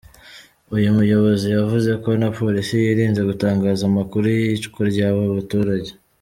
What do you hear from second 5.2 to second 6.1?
baturage.